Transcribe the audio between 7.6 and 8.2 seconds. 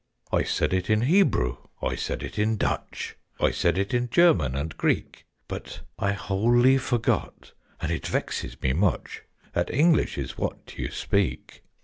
(and it